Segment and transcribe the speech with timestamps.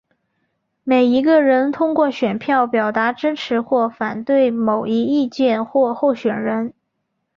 [0.83, 6.73] 每一个人通过选票表达支持或反对某一意见或候选人。